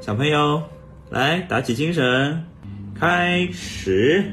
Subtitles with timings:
[0.00, 0.62] 小朋友，
[1.10, 2.42] 来打起精神，
[2.98, 4.24] 开始。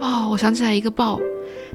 [0.00, 1.20] 哦，我想起来一个报，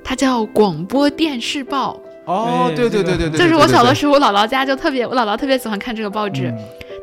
[0.03, 1.99] 它叫广播电视报。
[2.31, 6.57] 哦，对对对对对，就是我小的，时候，我姥姥家就特别，我姥姥特别喜欢看这个报纸，嗯。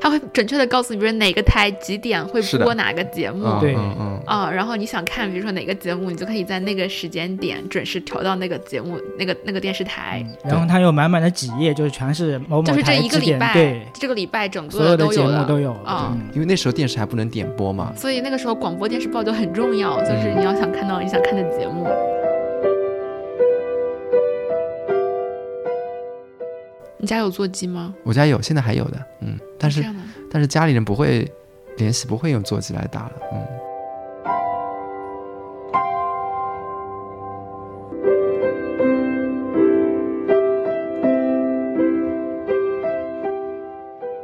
[0.09, 3.45] 会准确的告诉你，比如哪个台几点会播哪个节目。
[3.45, 3.75] 嗯对。
[3.75, 10.25] 嗯嗯，啊、然后你想看，比如说哪个节目，你就可以在那个时间点准时调到那个节目、那个那个电视台。
[10.45, 21.87] 然后它有满满的几页，就是全是某某就是这一个礼拜对，，这个礼拜整所有的节个都有了目都有啊嗯因为那时候电视还不能点播嘛，所以那个时候广播电视报就很重要，就是你要想看到你想看的节目。
[27.01, 27.95] 你家有座机吗？
[28.03, 29.85] 我家有，现在还有的，嗯，但是
[30.31, 31.31] 但是家里人不会
[31.77, 33.39] 联系，不会用座机来打了，嗯。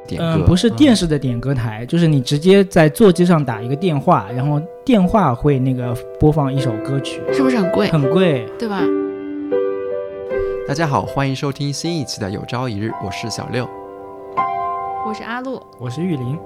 [0.07, 7.89] 点歌，嗯，不是电视的点歌台，就是你直接在座机上打一个电话，然后电话会那个播放一首歌曲，是不是很贵？
[7.89, 8.45] 很贵。
[8.59, 8.83] 对吧？
[10.67, 13.69] 大家好，欢迎收听新一期的《有朝一日》，我是小六。
[15.07, 16.39] 我是阿路，我是玉林，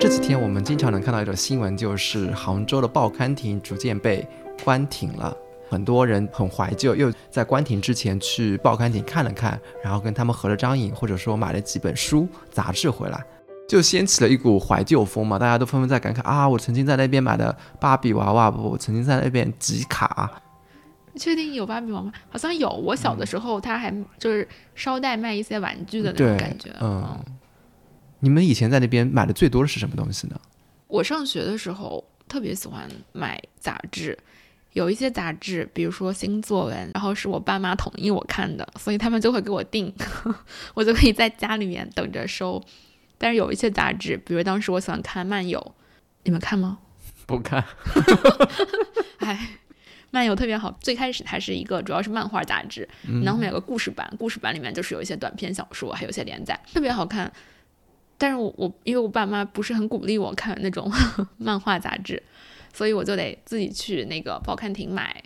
[0.00, 4.26] 这几天我们经常能看到一种新闻，就是杭州的报刊亭逐渐被
[4.64, 5.36] 关停了。
[5.70, 13.24] 很多人很怀旧，又在关停之前去报刊亭看了看，然后跟他们合了张影，或者说买了几本书、杂志回来，
[13.68, 15.38] 就掀起了一股怀旧风嘛。
[15.38, 20.28] 大家都纷纷在感慨啊，我曾经在那边买的芭比娃娃，不，我曾经在那边集卡。
[21.12, 22.12] 你确定有芭比娃娃？
[22.30, 22.68] 好像有。
[22.70, 26.70] 我小的时候，他还就是捎带卖一些玩具的那种感觉。
[26.80, 27.18] 嗯，
[28.20, 30.40] 你们以前在那边买的最多的是什么东西呢？
[30.88, 34.18] 我上学的时候特别喜欢买杂志，
[34.72, 39.92] 有一些杂志，比如说新作文，然后是我爸妈同意我看的，所以他们就会给我订，
[40.74, 42.62] 我就可以在家里面等着收。
[43.18, 45.74] 但是有一些杂志，比如当时我喜欢看漫游，
[46.24, 46.78] 你们看吗？
[47.26, 47.64] 不看。
[49.20, 49.48] 哎，
[50.12, 50.70] 漫游特别好。
[50.80, 52.88] 最开始它是一个主要是漫画杂志，
[53.24, 57.32] 然后后面有个故事版，故事版里面就是有一些短篇小说，还有一些连载，特别好看。
[58.18, 60.88] 但是我我因为我爸妈不是很鼓励我看那种
[61.38, 62.22] 漫画杂志，
[62.72, 65.20] 所以我就得自己去那个报刊亭买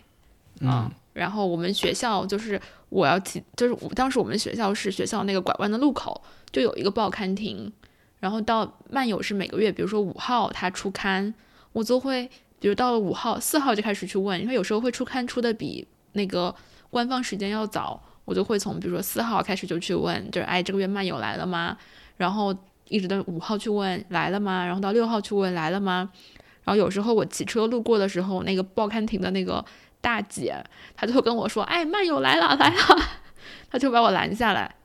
[0.61, 2.59] 啊、然后我们学校就是
[2.89, 6.19] 我要骑，就是我当时我们学校是学校那个拐弯的路口
[6.51, 7.71] 就有一个报刊亭，
[8.19, 11.33] 然后到漫游是每个月，比如说五号它出刊，
[11.73, 12.27] 我就会
[12.59, 16.53] 比如到了五号、四号就开始去问，因为有时候会出刊出的比那个
[16.89, 21.77] 官方时间要早，我就会从比如说四号开始就去问，就是哎这个月漫友来了吗？
[22.17, 22.55] 然后
[22.89, 24.65] 一直到五号去问来了吗？
[24.65, 26.09] 然后到六号去问来了吗？
[26.63, 29.63] 然后有时候我骑车路过的时候，那个报刊亭的那个
[30.01, 30.55] 大姐，
[30.95, 32.81] 她就会跟我说：“哎，漫友来了来了。”
[33.71, 34.75] 她就把我拦下来。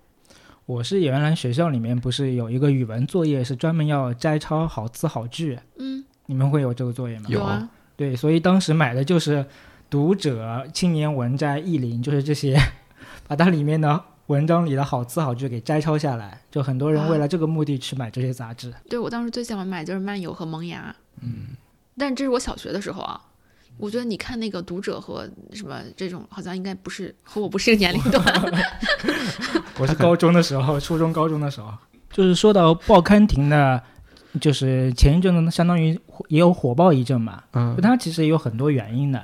[0.66, 7.26] 我是原来学校里面不是有一个语文作业是专门要摘抄好词好句，嗯，你们会有这个作业吗？
[7.28, 9.36] 有啊，对，所以当时买的就是
[9.90, 12.58] 《读者》《青年文摘》《意林》，就是这些，
[13.28, 16.40] 把它里面的文章里的好词好句给摘抄下来。
[16.50, 18.72] 就很多人为了这个目的去买这些杂志。
[18.88, 20.96] 对我当时最喜欢买就是漫游和萌芽。
[21.20, 21.48] 嗯，
[21.98, 23.20] 但这是我小学的时候啊。
[23.78, 28.22] 我觉得你看那个读者和什么这种，好像应该不是和我不是一个年龄段。
[29.80, 31.72] 我是高中的时候，初中、高中的时候，
[32.12, 33.80] 就是说到报刊亭呢，
[34.40, 35.98] 就是前一阵子相当于
[36.28, 39.22] 也有火爆一阵嘛，嗯它其实也有很多原因的。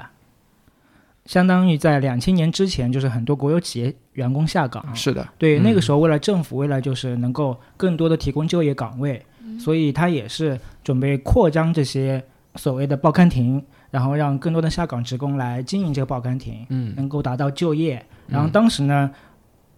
[1.25, 9.23] 相当于在两千年之前，就是很多国有企业员工下岗，是的，对，嗯那个时候为了政府为了就是能够更多的提供就业岗位，
[9.59, 18.03] 所以他也是准备扩张这些所谓的报刊亭，然后让更多的下岗职工来经营这个报刊亭，嗯能够达到就业。
[18.27, 19.11] 然后当时呢，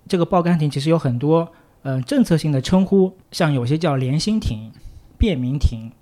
[0.07, 1.53] 这个报刊亭其实有很多
[1.83, 4.71] 呃政策性的称呼，像有些叫联心亭、
[5.21, 5.93] 便民亭，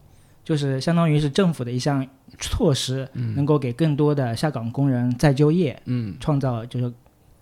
[0.44, 2.06] 就是相当于是政府的一项
[2.38, 6.16] 措施，能够给更多的下岗工人再就业，嗯。
[6.20, 6.90] 创造就是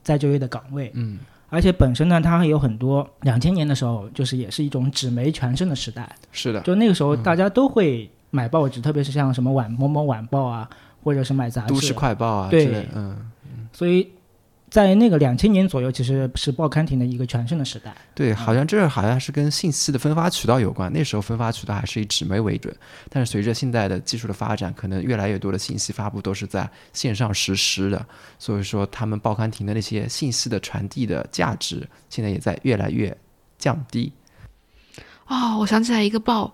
[0.02, 0.90] 再就业的岗位。
[0.94, 1.18] 嗯。
[1.48, 10.68] 而且本身呢，它还有很多两千年的时候，就是也是一种纸媒全盛的时代，是的，就那个时候大家都会买报纸，特别是像什么晚某某晚报啊，
[11.04, 13.30] 或者是买杂志，都市快报啊对之类，嗯，
[13.72, 14.08] 所以
[14.68, 17.94] 在那个两千年左右，其实是报刊亭的一个全盛的时代。
[18.14, 20.92] 对，好像这好像是跟信息的分发渠道有关。
[20.92, 22.74] 那时候分发渠道还是以纸媒为准，
[23.08, 28.04] 但是随着现在的技术的发展，可能越来越多的信息发布都是在线上实施的，
[28.38, 33.16] 所以说他们报刊亭的那些信息的传递的价值，现在也在越来越
[33.58, 34.12] 降低。
[35.28, 36.52] 哦，我想起来一个报，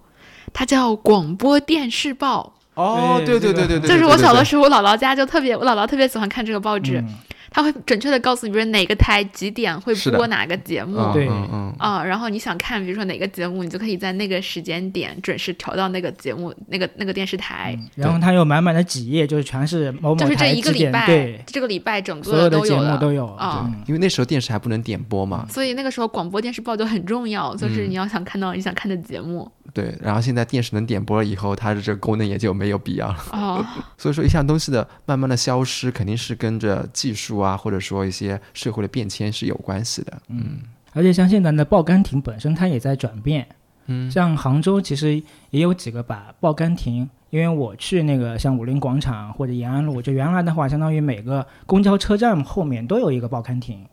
[0.53, 2.55] 它叫广播电视报。
[2.75, 7.14] 哦，对对对对对，就是我小的时时候，我姥姥家就特别，我姥姥特别喜欢看这个报纸，嗯
[7.52, 10.99] 他会准确的告诉你，比如哪个台几点会播哪个节目。
[11.14, 11.72] 嗯
[12.04, 17.78] 然后你想看，比如说哪个节目，你就可以在那个时间点准时调到那个节目、那个那个电视台。
[17.94, 22.94] 然后它有满满的几页，就是全是某某就是这台几点，一个礼拜对，，这个礼拜整所有的节个都有了。
[22.94, 29.50] 目都有啊对因为那时候电视还不能点播嘛，所以那个时候广播电视报就很重要，就是嗯你要想看到你想看的节目。
[29.73, 33.17] 对，然后现在电视能点播了以后，它的这个功能也就没有必要了。
[33.32, 33.64] 哦，
[33.97, 40.20] 所以说，一项东西的慢慢的消失，肯定是跟着技术啊，或者说一些社会的变迁是有关系的。
[40.29, 40.59] 嗯
[40.94, 43.47] 而且像现在的报刊亭本身它也在转变，
[43.87, 53.87] 嗯像杭州其实也有几个把报刊亭，因为我去那个像武林广场或者延安路，就原来的话，相当于每个公交车站后面都有一个报刊亭，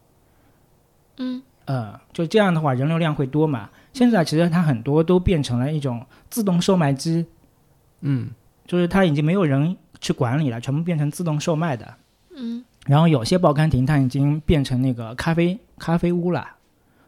[1.17, 3.69] 嗯，呃，就这样的话人流量会多嘛。
[3.93, 7.25] 现在其实它很多都变成了一种自动售卖机，
[8.01, 8.29] 嗯
[8.65, 11.95] 就是它已经没有人去管理了，全部变成自动售卖的。
[12.35, 16.47] 嗯，然后有些报刊亭它已经变成那个咖啡咖啡屋了，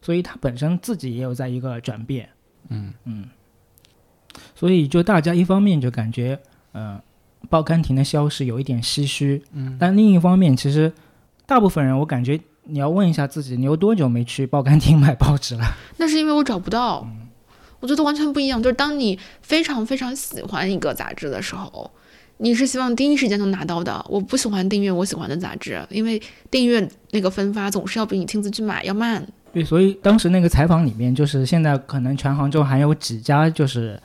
[0.01, 2.28] 所以它本身自己也有在一个转变。
[2.69, 3.25] 嗯嗯，
[4.56, 6.39] 所以就大家一方面就感觉，
[6.72, 7.01] 呃，
[7.50, 10.92] 报刊亭的消失有一点唏嘘，嗯，但另一方面，其实
[11.45, 12.39] 大部分人我感觉
[12.71, 15.65] 你要问一下自己，你有多久没去报刊亭买报纸了？
[15.97, 17.06] 那是因为我找不到。
[17.81, 21.89] 我觉得完全不一样，就是当你非常非常喜欢一个杂志的时候，
[22.38, 24.06] 你是希望第一时间能拿到的。
[24.07, 29.25] 我不喜欢订阅我喜欢的杂志，因为订阅那个分发总是要比你亲自去买要慢。
[29.51, 34.00] 对，所以当时那个采访里面，就是现在可能全杭州还有几家就是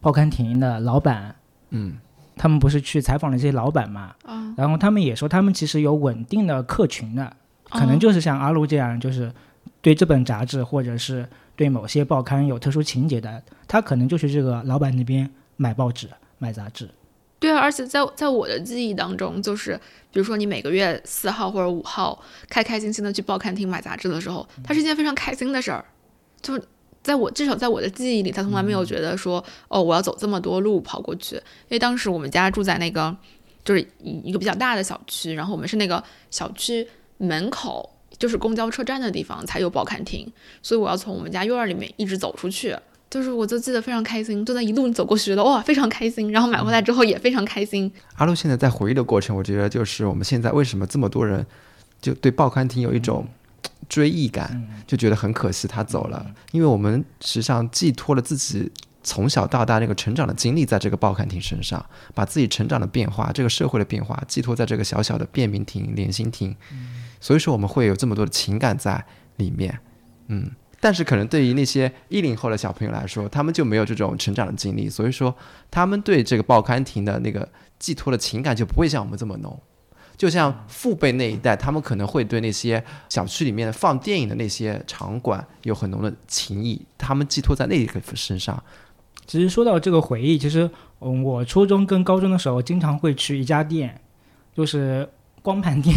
[0.00, 1.34] 报刊亭的老板，
[1.70, 1.94] 嗯
[2.36, 7.36] 他们不是去采访了这些老板嘛，啊，然后他们也说他们其实有稳定的客群的，
[7.72, 9.32] 可能哦就是像阿卢这样，就是
[9.80, 16.08] 对这本杂志或者是对某些报刊有特殊情节的，他可能就是这个老板那边买报纸、
[16.38, 16.88] 买杂志。
[17.38, 19.74] 对啊，而且在在我的记忆当中，就是
[20.12, 25.84] 比如说你每个月四号或者五号开开心心的去报刊亭买杂志的时候，它是一件非常开心的事儿。
[26.40, 26.62] 就是
[27.02, 31.34] 在我至少在我的记忆里，他从来没有觉得说，哦，我要走这么多路跑过去。
[31.34, 33.16] 因为当时我们家住在那个
[33.64, 36.86] 就是一一个比较大的小区，然后我们是那个小区
[37.18, 40.30] 门口就是公交车站的地方才有报刊亭，
[40.62, 42.76] 所以我要从我们家院儿里面一直走出去。
[43.10, 47.92] 就是我就记得非常开心，就在一路走过去，觉得哇非常开心，然后买回来之后也非常开心。
[48.14, 51.44] 阿露现在在回忆的过程，我觉得就是我们现在为什么这么多人
[52.00, 53.28] 就对报刊亭有一种
[53.86, 58.72] 追忆感，就觉得很可惜他走了，因为我们实际上寄托了自己
[59.02, 66.56] 从小到大那个成长的经历在这个报刊亭身上，把自己成长的变化、这个社会的变化寄托在这个小小的便民亭、联心亭，
[67.22, 69.02] 所以说我们会有这么多的情感在
[69.36, 69.78] 里面，
[70.26, 70.50] 嗯。
[70.80, 75.32] 但是可能对于那些一零后的小朋友来说，他们就没有这种成长的经历，所以说
[75.70, 77.48] 他们对这个报刊亭的那个
[77.78, 79.56] 寄托的情感就不会像我们这么浓。
[80.16, 88.60] 就像父辈那一代，他们可能会对那些小区里面放电影的那些场馆有很浓的情谊，他们寄托在那个身上。
[89.24, 94.00] 其实说到这个回忆，其实嗯，我初中跟高中的时候经常会去一家店，
[94.52, 95.08] 就是
[95.42, 95.94] 光盘店，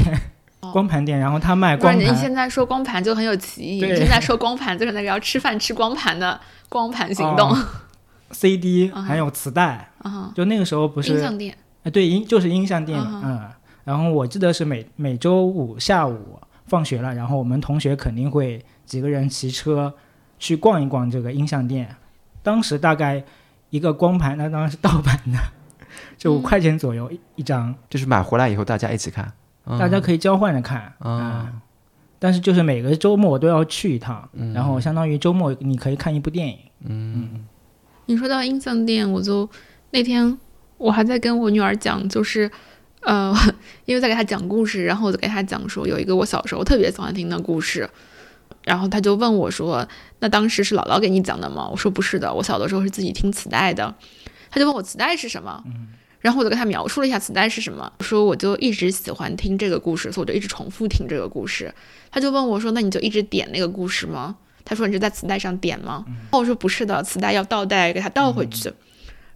[0.71, 2.01] 光盘店，然后他卖光盘。
[2.01, 3.89] 你现在说光盘就很有歧义，对。
[3.91, 6.39] 你现在说光盘就是那个要吃饭吃光盘的
[6.69, 7.49] 光盘行动。
[7.49, 7.65] 哦。
[8.31, 11.55] CD 还有磁带，啊，就那个时候不是音像店。
[11.83, 13.41] 哎，对，音就是音像店，啊嗯。
[13.83, 19.93] 然后我记得是每每周五下午放学了，然后我们同学肯定会几个人骑车
[20.39, 21.95] 去逛一逛这个音像店。
[22.41, 23.23] 当时大概
[23.69, 25.37] 一个光盘，那当然是盗版的，
[26.17, 26.41] 就五嗯。
[26.41, 29.31] 块钱左右一一张，就是买回来以后大家一起看，嗯、
[29.79, 30.81] 大家可以交换着看。
[30.99, 31.61] 啊嗯
[32.17, 36.57] 但是就是每个周末都要去一趟，嗯然后相当于周末你可以看一部电影。
[36.85, 37.45] 嗯
[38.07, 39.47] 你说到音像店，我就
[39.91, 40.35] 那天
[40.77, 42.49] 我还在跟我女儿讲，就是
[43.01, 43.35] 呃，
[43.85, 47.87] 因为在给她讲故事，然后我就给她讲说有一个我小时候特别喜欢听的故事，
[48.63, 49.87] 然后她就问我说
[50.19, 53.93] ：“那当时是姥姥给你讲的吗？”我说：“不是的，我小的时候是自己听磁带的。”
[54.49, 55.63] 她就问我磁带是什么，
[56.25, 61.71] 然后我就跟他描述了一下磁带是什么，说我就一直喜欢听这个故事，所以我就一直重复听这个故事。
[62.09, 68.67] 他就问我说：“那你就一直点那个故事吗？”他说：“你是在磁带上点吗？”然后我说：“不是的，磁带要倒带，给它倒回去。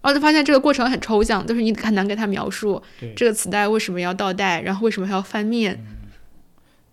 [0.02, 2.82] 然后就发现这个过程很抽象，就是你很难给他描述
[3.14, 5.78] 这个磁带为什么要倒带，然后为什么还要翻面。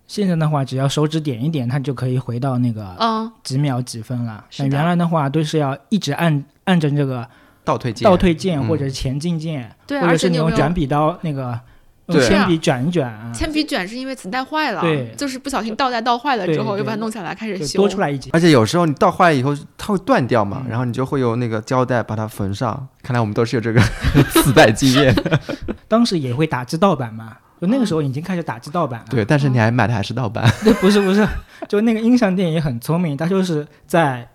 [0.06, 4.44] 现在的话，只要手指点一点，它就可以回到那个嗯，几秒几分了。
[4.48, 7.28] 是的但原来的话，都是要一直按按着这个
[7.68, 11.60] 倒退键，倒退键嗯或者前进键，对，或者是而且你有没有你用转笔刀那个
[12.06, 17.76] 对用铅笔卷一卷啊，铅笔卷是因为磁带坏了，对就是不小心倒带倒坏了之后，又把它弄下来开始修。
[17.78, 18.30] 多出来一节。
[18.32, 22.88] 而且有时候你倒坏了以后，它会断掉嗯嘛，然后你就会用那个胶带把它缝上。
[23.02, 23.80] 看来我们都是有这个
[24.32, 25.14] 磁带经验。
[25.86, 29.06] 当时也会打制盗版嘛，就那个时候已经开始打制盗版了。
[29.10, 30.50] 对，但是你还买的还是盗版。
[30.64, 31.28] 对， 不是不是，
[31.68, 34.26] 就那个音像店也很聪明，它就是在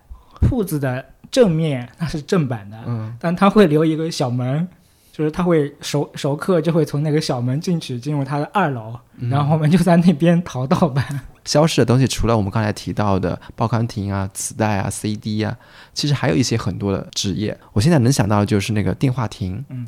[0.41, 4.65] 铺子的正面它是正版的，嗯，但它会留一个小门，
[5.11, 11.03] 就是他会熟熟客就会从那个小门进去，进入他的二楼，嗯然后我们就在那边淘盗版。
[11.43, 15.57] 消失的东西，除了我们刚才提到的报刊亭啊、磁带啊、CD 啊，
[15.93, 17.57] 其实还有一些很多的职业。
[17.73, 19.65] 我现在能想到的就是那个电话亭。
[19.67, 19.85] 嗯，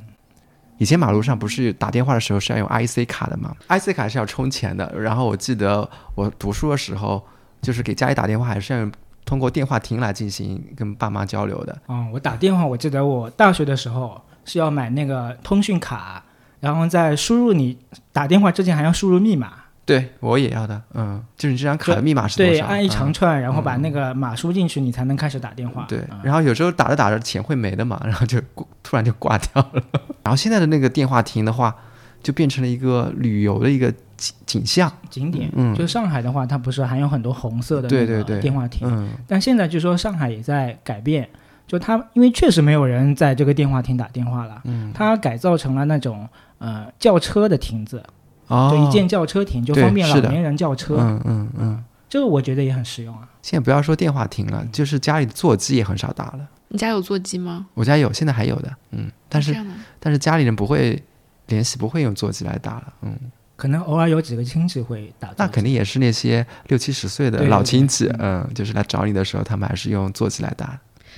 [0.80, 4.92] 以前马路上不是打电话的时候是要用 IC 卡的嘛？IC 卡是要充钱的。
[5.00, 7.26] 然后我记得我读书的时候，
[7.62, 8.92] 就是给家里打电话还是要用
[9.26, 11.76] 通过电话亭来进行跟爸妈交流的。
[11.88, 16.24] 嗯，我打电话，我记得我大学的时候是要买那个通讯卡，
[16.60, 17.78] 然后在输入你
[18.14, 19.54] 打电话之前还要输入密码，
[19.84, 22.66] 对我也要的，嗯，就是你这张卡的密码是多对，少？
[22.68, 25.86] 按一长嗯串，然后把那个码输进去，你才能开始打电话。
[25.90, 28.40] 对嗯，然后有时候打着打着钱会没的嘛， 然后就
[28.84, 29.84] 突然就挂掉了。
[30.24, 31.76] 然后现在的那个电话亭的话，
[32.22, 34.92] 就变成了一个旅游的一个景景象。
[35.10, 35.76] 景点，嗯。
[35.76, 38.24] 就上海的话，它不是还有很多红色的那个对对。
[38.24, 41.28] 对电话亭，嗯，但现在据说上海也在改变，
[41.68, 46.28] 就它因为确实没有人在这个电话亭打电话了，嗯，它改造成了那种
[46.60, 48.04] 呃轿车的亭子，
[48.48, 51.84] 哦，就一键轿车亭，就方便老年人叫车，嗯嗯嗯。
[52.08, 53.28] 这个我觉得也很实用啊。
[53.42, 56.48] 现在不要说电话亭了，就是家里的座机也很少打了。
[56.70, 57.66] 你家有座机吗？
[57.74, 59.56] 我家有，现在还有的，嗯，但是
[60.00, 61.02] 但是家里人不会
[61.48, 63.18] 联系，不会用座机来打了，嗯，
[63.56, 70.78] 可能偶尔有几个亲戚会打，那肯定也是那些六七十岁的对对对老亲戚，嗯，就是来找你的时候，他们还是用座机来打。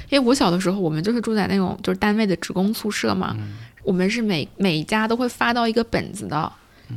[0.10, 3.36] 因为我小的时候，我们就是住在那种就是单位的职工宿舍嘛，
[3.84, 6.52] 我们是每每家都会发到一个本子的，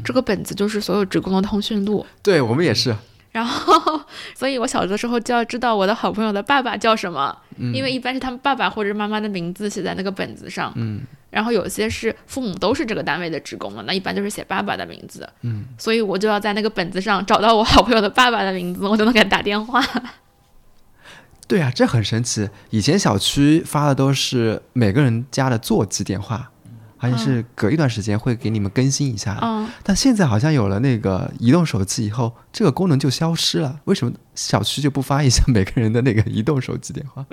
[0.04, 2.04] 这个本子就是所有职工的通讯录。
[2.22, 2.94] 对我们也是，
[3.32, 4.00] 然后，
[4.36, 7.72] 所以我小的时候就要知道我的好朋友的爸爸叫什么，嗯。
[7.74, 10.72] 因为一般是他们爸爸或者妈妈的名字写在那个本子上。
[10.76, 11.00] 嗯
[11.30, 15.28] 然后有些是父母都是这个单位的职工嘛，那一般就是写爸爸的名字。
[15.42, 19.80] 嗯，所以我就要在那个本子上找到我好朋友的爸爸的名字，我就能给他打电话。
[21.46, 22.48] 对啊，这很神奇。
[22.70, 26.50] 以前小区发的都是每个人家的座机电话，
[26.96, 29.40] 好像是隔一段时间会给你们更新一下的。
[29.42, 33.80] 嗯，但现在好像有了那个移动手机以后，这个功能就消失了。
[33.86, 37.26] 为什么小区就不发一下每个人的那个移动手机电话？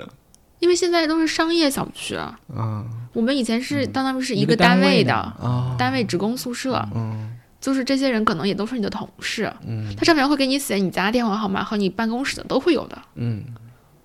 [0.60, 5.34] 因为现在都是商业小区啊，嗯我们以前是当当于是一一个个单位位的
[5.78, 12.98] 单位职工宿舍，嗯就是这些人可能也都是你的同事，嗯他上面会给你写你家电话号码和你办公室的都会有的。
[13.16, 13.42] 嗯，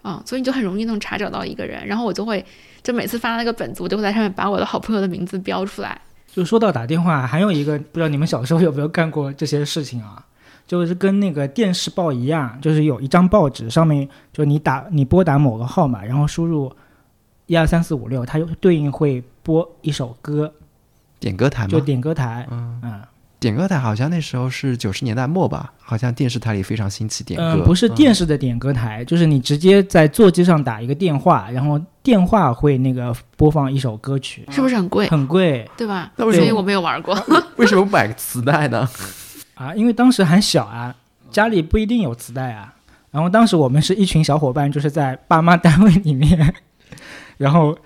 [0.01, 2.43] 啊、所以你就很容易能查找到一个人，然后我就会
[2.81, 5.99] 就每次发那个本子，我就会在上面把我的好朋友的名字标出来。
[6.33, 10.25] 就说到打电话，还有一个不知道你们小时候有没有干过这些事情啊？
[10.73, 16.73] 就是跟那个电视报一样，就是有一张报纸上面，就你打你拨打某个号码，然后输入
[17.45, 20.51] 一二三四五六，它就对应会播一首歌，
[21.19, 21.79] 点歌台就？
[21.79, 22.47] 点歌台。
[22.49, 23.01] 嗯，嗯
[23.39, 27.61] 点歌台好像那时候是九十年代末吧，好像电视台里非常兴起点歌。
[27.61, 35.07] 嗯，不是电视的点歌台，就是你直接在座机上打一个电话，然后电话会那个播放一首歌曲，是不是很贵？
[35.09, 36.11] 很贵对吧？
[36.15, 37.13] 那为什么所以我没有玩过。
[37.57, 38.89] 为什么不买个磁带呢？
[39.63, 40.93] 啊，因为当时还小啊，
[41.31, 42.73] 家里不一定有磁带啊。
[43.11, 46.53] 然后当时我们是一群小伙伴，就是在爸妈单位里面，
[47.37, 47.77] 然后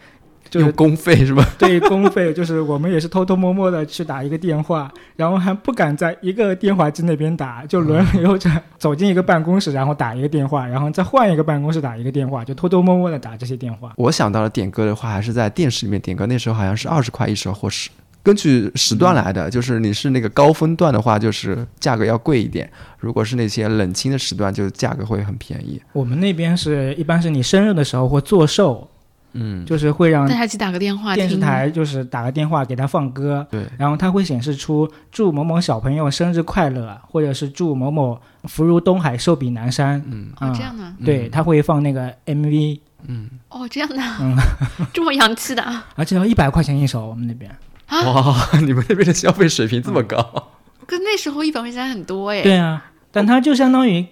[0.50, 1.46] 就是用公费是吧？
[1.60, 13.92] 对公费，就是我们也是偷偷摸摸的去打一个电话，然后还不敢在一个电话机那边打，就轮流着走进一个办公室，然后打一个电话，然后再换一个办公室打一个电话，就偷偷摸摸的打这些电话。
[13.98, 17.90] 我想到了点歌的话，还是在电视里面点歌，那时候好像是二十块一首，或是
[18.24, 22.68] 根据时段来的，就是你是那个高峰段的话，就是价格要贵一点；
[23.00, 25.82] 如果是那些冷清的时段，就价格会很便宜。
[25.94, 28.90] 我们那边是一般是你生日的时候或做寿，
[29.32, 40.04] 嗯，就是会让大家一起打个电话电视台就是打个电话给他放歌，对，然后他会显示出祝某某小朋友生日快乐，或者是祝某某福如东海，寿比南山。
[40.06, 40.28] 嗯。
[40.54, 44.36] 这样的对，他会放那个 MV，嗯，哦，这样的，嗯。
[44.94, 45.86] 这么洋气的啊！
[45.96, 47.50] 而且要一百块钱一首，我们那边。
[47.90, 50.52] 哇，你们那边的消费水平这么高？
[50.86, 52.42] 跟那时候一百块钱很多哎。
[52.42, 54.06] 对啊，但它就相当于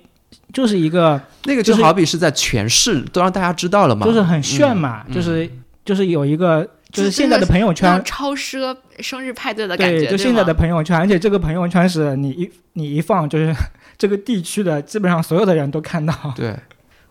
[0.54, 5.14] 就是一个，那个就就是好比是在全市都让大家知道了嘛，就是很炫嘛，嗯。
[5.14, 5.50] 就是
[5.84, 13.56] 就是有一个就是现在的朋友圈，超奢生日派对的感对，觉，就现在的朋友圈，而且这个朋友圈是你一你一放，就是
[13.98, 16.14] 这个地区的基本上所有的人都看到。
[16.36, 16.56] 对，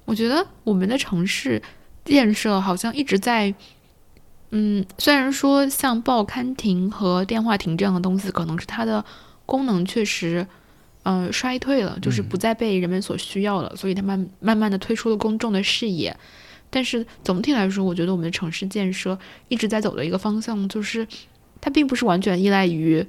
[0.05, 1.63] 我觉得我们的城市
[2.05, 3.55] 建设好像一直在，
[4.57, 9.05] 嗯，虽然说像报刊亭和电话亭这样的东西，可能是它的
[9.45, 10.47] 功能确实，
[11.03, 16.17] 嗯、衰退了，就是不再被人们所需要了，所以它慢慢慢的退出了公众的视野。
[16.71, 19.19] 但是总体来说，我觉得我们的城市建设
[19.49, 21.07] 一直在走的一个方向，就是
[21.61, 23.05] 它并不是完全依赖于，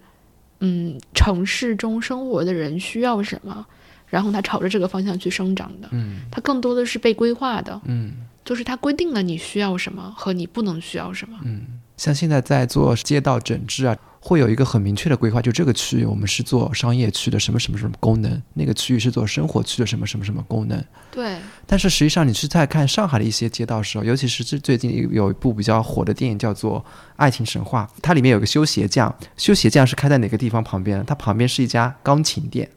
[0.62, 3.66] 嗯，城市中生活的人需要什么，
[4.08, 5.88] 然后它朝着这个方向去生长的。
[5.92, 8.14] 嗯它更多的是被规划的，嗯
[8.46, 11.38] 就是它规定了你需要什么和你不能需要什么。
[11.44, 11.64] 嗯，
[11.98, 20.82] 像现在在做街道整治啊，会有一个很明确的规划，就这个区域我们是做商业区的什么什么什么功能，那个区域是做生活区的什么什么什么功能。
[21.12, 26.80] 对，但是实际上，你去在看上海的一些街道的时候，尤其是最最近有一部比较火的电影叫做
[27.16, 31.04] 《爱情神话》，它里面有个修鞋匠，修鞋匠是开在哪个地方旁边呢？
[31.08, 32.70] 它旁边是一家钢琴店。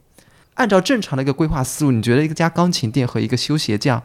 [0.55, 4.03] 按照正常的一个规划思路，你觉得一个家钢琴店和一个修鞋匠，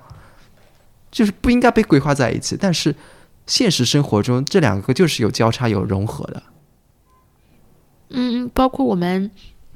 [1.14, 2.94] 就是不应该被规划在一起，但是
[3.46, 6.44] 现实生活中这两个就是有交叉有融合的。
[8.10, 9.30] 嗯，包括我们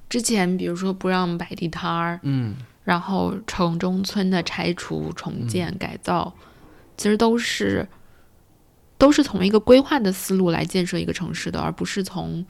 [0.09, 6.33] 之前，比如说不让摆地摊儿，嗯然后城中村的拆除、重建、改造，
[6.97, 7.87] 其实都是
[8.97, 12.43] 都是从一个规划的思路来建设一个城市的，而不是从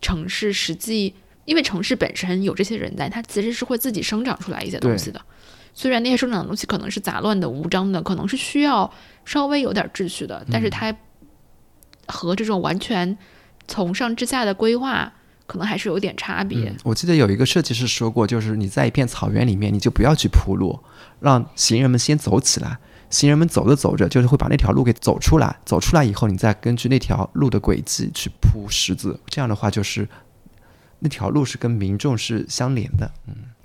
[0.00, 1.14] 城市实际，
[1.44, 5.20] 因为城市本身有这些人在，它其实是会自己生长出来一些东西的。
[5.78, 8.90] 虽然那些生长的东西可能是杂乱的、无章的，可能是需要
[9.26, 10.96] 稍微有点秩序的，但是它
[12.08, 13.16] 和这种完全
[13.68, 15.12] 从上至下的规划，
[15.46, 16.70] 可能还是有点差别。
[16.70, 20.80] 嗯，我记得有一个设计师说过，就是你在一片草原里面，你就不要去铺路，
[21.20, 22.78] 让行人们先走起来。
[23.10, 25.56] 行人们走着走着，就是会把那条路给走出来。
[25.64, 29.20] 走出来以后，你再根据那条路的轨迹去铺石子。
[29.26, 30.08] 这样的话，就是
[30.98, 33.08] 那条路是跟民众是相连的。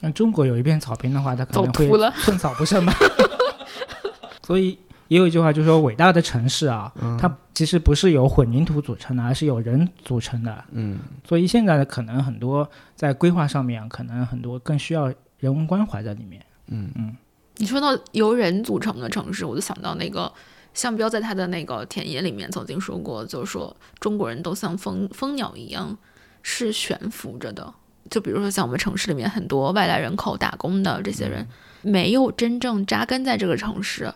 [0.02, 1.88] 那中国有一片草坪的话，它可能会
[2.22, 2.92] 寸草不生嘛。
[4.44, 4.78] 所以
[5.08, 10.64] 也有一句话，就是说伟大的城市啊，它其实不是由混凝土组成的，而是由人组成的。
[10.72, 16.44] 嗯所以现在的可能很多在规划上面啊，可能很多更需要人文关怀在里面。
[16.68, 17.16] 嗯
[17.58, 20.32] 你说到由人组成的城市，我就想到那个
[20.74, 25.96] 项彪在他的那个田野里面曾经说过，就是说中国人都像蜂蜂鸟一样
[26.42, 27.72] 是悬浮着的。
[28.10, 31.48] 就比如说像我们城市里面很多外来人口打工的这些人，
[31.82, 34.14] 没有真正扎根在这个城市，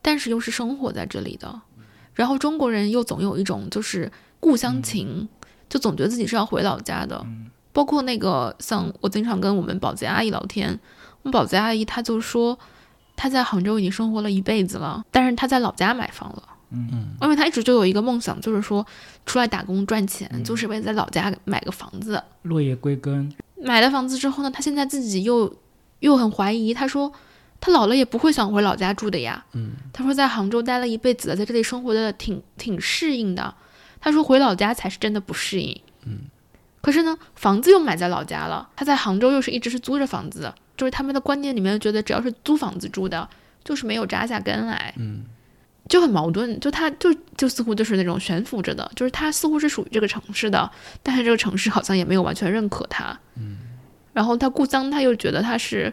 [0.00, 1.60] 但是又是生活在这里的。
[2.14, 5.28] 然后中国人又总有一种就是故乡情，
[5.68, 7.24] 就总觉得自己是要回老家的。
[7.72, 10.78] 包括那个像我经常跟我们保洁阿姨聊天，
[11.22, 12.58] 我们保洁阿姨她就说，
[13.16, 16.42] 她在杭州已经生活了一辈子了，但是她在老家买房了。
[16.72, 18.84] 嗯因为他一直就有一个梦想，就是说
[19.26, 22.22] 出来打工赚钱，就是为了在老家买个房子。
[22.42, 25.54] 落叶归根，买了房子之后呢，他现在自己又
[26.00, 27.12] 又很怀疑，他说
[27.60, 29.44] 他老了也不会想回老家住的呀。
[29.52, 33.54] 嗯，他说在杭州待了一辈子，在这里生活的挺挺适应的。
[34.00, 35.80] 他说回老家才是真的不适应。
[36.04, 36.22] 嗯，
[36.80, 43.28] 可是呢，房子又买在老家了，他在杭州又是一直是租着房子，就是他们的观念里面觉得只要是租房子住的，
[43.62, 44.92] 就是没有扎下根来。
[44.96, 45.22] 嗯
[45.88, 50.70] 就很矛盾，就他就就似乎就是那种悬浮着的，就是他似乎是属于这个城市的，
[51.02, 53.18] 但是这个城市好像也没有完全认可他。
[53.34, 53.58] 嗯，
[54.12, 55.92] 然后他故乡他又觉得他是，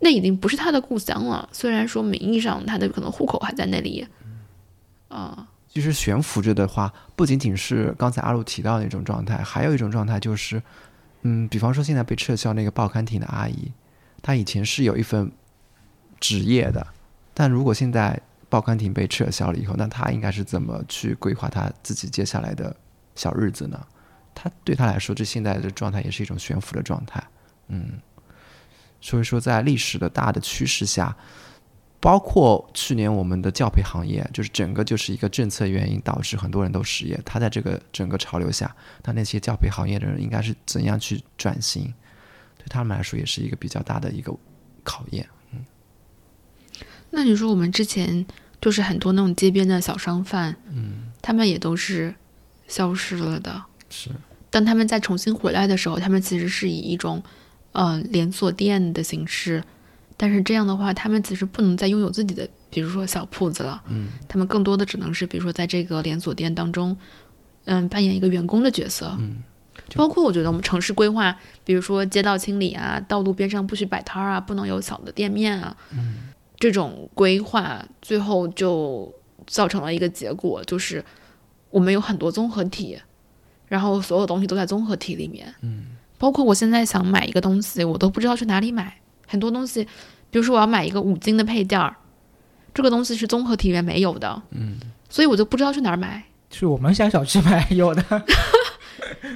[0.00, 1.48] 那已经不是他的故乡了。
[1.52, 4.06] 虽然说名义上他的可能户口还在那里，
[5.08, 10.60] 啊、其实悬浮着的话，不仅仅是刚才阿路提到的那种状态，还有一种状态就是，
[11.22, 13.70] 嗯，比方说现在被撤销那个报刊亭的阿姨，
[14.22, 15.30] 她以前是有一份
[16.18, 16.86] 职业的，
[17.34, 18.18] 但如果现在
[18.48, 22.74] 报刊亭被撤销了以后，那他应该是怎么去规划他自己接下来的
[23.16, 23.84] 小日子呢？
[24.34, 27.22] 他对他来说，这现在的状态也是一种悬浮的状态，
[27.68, 28.00] 嗯，
[29.00, 31.16] 所以说在历史的大的趋势下，
[32.00, 37.20] 包括去年我们的教培行业，就是整个就是一个政策原因导致很多人都失业。
[37.24, 41.94] 他在这个整个潮流下，那那些教培行业的人应该是怎样去转型？
[42.58, 44.32] 对他们来说也是一个比较大的一个
[44.82, 45.26] 考验。
[47.14, 48.26] 那你说我们之前
[48.60, 52.14] 就是很多那种街边的小商贩，嗯，他们也都是
[52.66, 53.62] 消失了的。
[53.88, 54.10] 是，
[54.50, 57.22] 当他们再重新回来的时候，他们其实是以一种
[57.72, 59.62] 呃连锁店的形式，
[60.16, 66.96] 但是这样的话，他们其实不能再拥有自己的，比如说小铺子了，嗯，他们更多的只能是比如说在这个连锁店当中，
[67.66, 69.36] 嗯，扮演一个员工的角色，嗯，
[69.88, 76.16] 就包括我觉得我们城市规划，比如说街道清理啊，道路边上不许摆摊儿啊，不能有小的店面啊，嗯，
[76.58, 79.12] 这种规划最后就
[79.46, 81.04] 造成了一个结果，就是
[81.70, 82.98] 我们有很多综合体，
[83.68, 85.54] 然后所有东西都在综合体里面。
[85.62, 85.86] 嗯，
[86.18, 89.00] 包括我现在想买一个东西，我都不知道去哪里买。
[89.26, 89.84] 很多东西，
[90.30, 91.96] 比如说我要买一个五金的配件儿，
[92.72, 96.22] 这个东西是综合体里面没有的，嗯，所以我就不知道去哪儿买。
[96.50, 98.02] 是我们家小区买有的，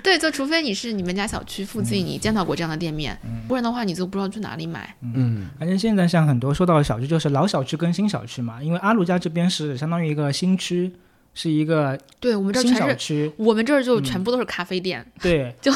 [0.02, 4.94] 对，就除非你是你们家小区附近你见到过这样的店面，不然的话你就不知道去哪里买。
[5.02, 10.92] 嗯，反正现在像很多说到的小区，就是老小区跟新小区嘛，因为阿鲁家这边是相当于一个新区，
[11.34, 15.54] 是一个对我们这儿全是，区，我们这儿就全部都是咖啡店，对。
[15.62, 15.72] 就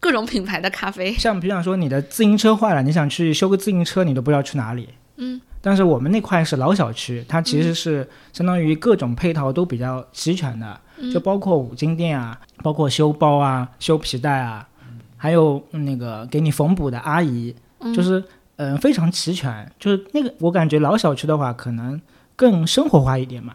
[0.00, 1.14] 各种品牌的咖啡。
[1.14, 4.90] 像比方说你的自行车坏了，你想去修个自行车，你都不知道去哪里。
[5.16, 14.68] 嗯，但是我们那块是老小区，它其实是相当于各种配套都比较齐全的，嗯就包括五金店啊，包括修包啊、修皮带啊，
[15.16, 18.20] 还有嗯那个给你缝补的阿姨，嗯就是
[18.56, 19.72] 嗯、呃非常齐全。
[19.78, 21.98] 就是那个我感觉老小区的话，可能
[22.36, 23.54] 更生活化一点嘛。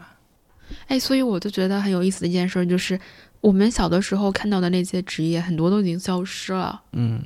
[0.87, 2.99] 哎，所以我就觉得很有意思的一件事儿就是，
[3.41, 6.81] 我们小的时候看到的那些职业，很多都已经消失了。
[6.93, 7.21] 嗯，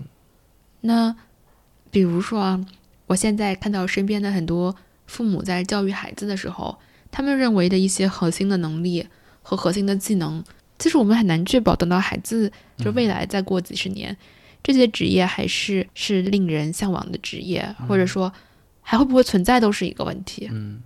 [0.81, 1.15] 那
[1.89, 2.59] 比如说啊，
[3.07, 6.77] 我现在看到身边的很多父母在教育孩子的时候，
[7.11, 9.07] 他们认为的一些核心的能力
[9.41, 10.43] 和核心的技能，
[10.79, 14.15] 其实我们很难确保等到孩子就未来再过几十年，
[14.63, 18.31] 这些职业还是是令人向往的职业，或者说
[18.81, 20.47] 还会不会存在，都是一个问题。
[20.51, 20.81] 嗯，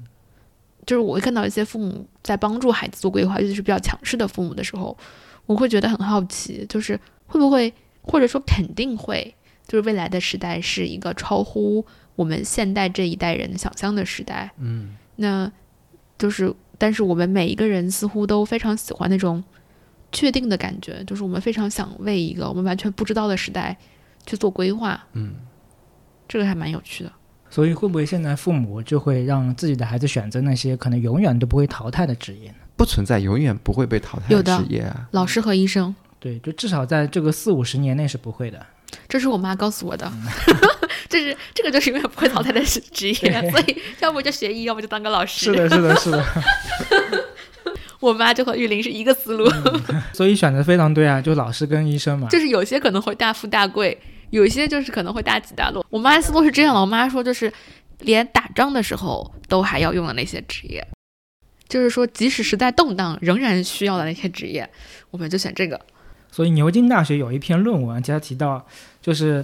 [0.86, 4.98] 就是我会看到一些父母在帮助孩子做规划，尤其是比较强势的父母的时候，
[5.46, 9.36] 我会觉得很好奇，就是会不会，或者说肯定会，
[9.68, 11.86] 就是未来的时代是一个超乎
[12.18, 14.52] 我们现代这一代人想象的时代。
[14.58, 15.50] 嗯，那
[16.18, 19.42] 就是，但是我们每一个人似乎都非常喜欢那种
[20.12, 23.78] 确定的感觉，就是我们非常想为一个我们完全不知道的时代
[24.26, 25.02] 去做规划。
[25.14, 25.36] 嗯，
[26.28, 27.12] 这个还蛮有趣的。
[27.50, 32.58] 所以会不会现在父母就会让自己的孩子选择那些可能永远都不会淘汰的职业呢？
[32.76, 35.08] 不存在永远不会被淘汰的职业啊。
[35.12, 38.66] 老师和医生，对，就至少在这个四五十年内是不会的。
[39.08, 40.12] 这是我妈告诉我的，
[41.10, 43.14] 这是这个就是永远不会淘汰的职业，
[43.52, 45.46] 所以要不就学医，要不就当个老师。
[45.46, 46.26] 是的，是的，是的。
[48.00, 49.50] 我妈就和玉林是一个思路，
[50.14, 52.28] 所以选择非常对啊，就老师跟医生嘛。
[52.30, 53.98] 就是有些可能会大富大贵，
[54.30, 55.84] 有一些就是可能会大起大落。
[55.90, 57.52] 我妈的思路是这样的，我妈说就是
[58.00, 60.86] 连打仗的时候都还要用的那些职业，
[61.68, 64.70] 就是说即使时代动荡，仍然需要的那些职业，
[65.10, 65.80] 我们就选这个。
[66.38, 68.64] 所以牛津大学有一篇论文，其他提到
[69.02, 69.44] 就是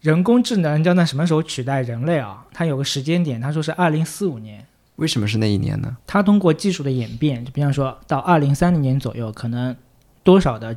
[0.00, 2.46] 人工智能将在什么时候取代人类啊？
[2.54, 4.64] 它有个时间点，他说是二零四五年。
[4.96, 5.94] 为什么是那一年呢？
[6.06, 9.76] 它通过技术的演变，就比方说到二零三零年左右，可能
[10.22, 10.74] 多少的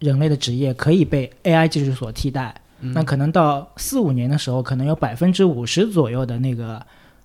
[0.00, 2.52] 人类的职业可以被 AI 技术所替代。
[2.80, 6.84] 那可能到四五年的时候，可能有百分之五十左右的那个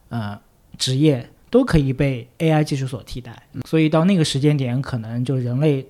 [0.09, 0.39] 呃
[0.77, 3.41] 职业都可以被 AI 技术所替代。
[3.65, 5.83] 所以到那个时间点，可能就人类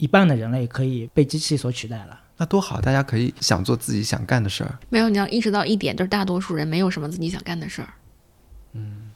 [0.00, 2.18] 一半的人类可以被机器所取代了。
[2.38, 4.78] 那多好，大家可以想做自己想干的事儿。
[4.88, 7.88] 没有，你要意识到一点，就是大多数人没有什么自己想干的事儿。
[8.72, 9.10] 嗯，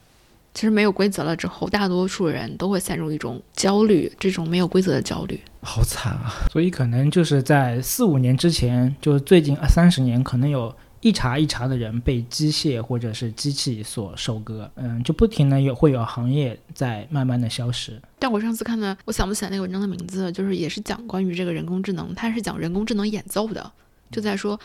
[0.53, 5.41] 其实没有规则了之后，大多数人都会陷入一种焦虑，这种没有规则的焦虑。
[5.63, 6.35] 好惨啊！
[6.53, 18.01] 所以可能就是在四五年之前，就最近二三十年，可能有一茬一茬的人被机械或者是机器所收割，嗯，就不停的有会有行业在慢慢的消失。
[18.19, 23.71] 但我上次看的，我想不起来那个文章的名字，就是也是讲关于这个人工智能，它是讲人工智能演奏的，
[24.11, 24.59] 就在说，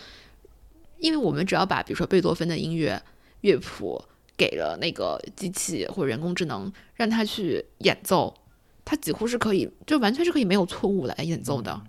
[0.99, 3.03] 因为我们只要把比如说贝多芬的音乐
[3.41, 4.01] 乐谱
[4.37, 8.33] 给了那个机器或者人工智能，让它去演奏，
[8.85, 11.81] 它几乎是可以，就完全是可以没有错误来演奏的，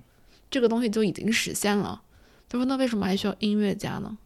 [0.51, 2.03] 这个东西就已经实现了。
[2.49, 4.19] 他说那为什么还需要音乐家呢？